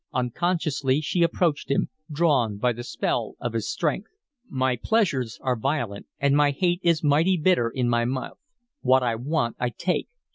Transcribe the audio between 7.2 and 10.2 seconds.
bitter in my mouth. What I want, I take.